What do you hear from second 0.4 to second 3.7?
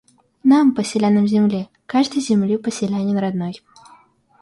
Нам, Поселянам Земли, каждый Земли Поселянин родной.